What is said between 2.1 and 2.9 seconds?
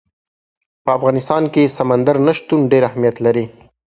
نه شتون ډېر